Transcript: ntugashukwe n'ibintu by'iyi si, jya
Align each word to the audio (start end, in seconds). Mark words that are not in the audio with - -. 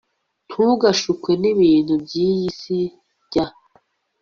ntugashukwe 0.51 1.31
n'ibintu 1.41 1.93
by'iyi 2.03 2.49
si, 2.59 2.79
jya 3.31 3.45